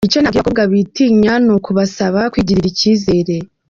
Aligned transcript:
Icyo 0.07 0.19
nabwira 0.19 0.39
abakobwa 0.39 0.63
bitinya 0.71 1.33
ni 1.45 1.51
ukubasaba 1.57 2.21
kwigirira 2.31 2.67
icyizere. 2.71 3.35